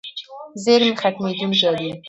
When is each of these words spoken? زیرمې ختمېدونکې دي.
زیرمې 0.63 0.93
ختمېدونکې 1.01 1.57
دي. 1.79 1.89